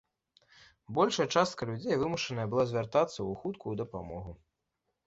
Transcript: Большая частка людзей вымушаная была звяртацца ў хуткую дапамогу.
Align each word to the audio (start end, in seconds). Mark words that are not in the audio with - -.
Большая 0.99 1.27
частка 1.35 1.61
людзей 1.71 1.95
вымушаная 2.05 2.47
была 2.55 2.65
звяртацца 2.73 3.15
ў 3.15 3.31
хуткую 3.45 3.73
дапамогу. 3.85 4.37